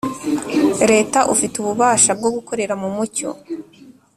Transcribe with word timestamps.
Leta 0.91 1.19
ufite 1.33 1.55
ububasha 1.57 2.11
bwo 2.17 2.29
gukorera 2.35 2.73
mu 2.81 2.89
mucyo 2.95 3.29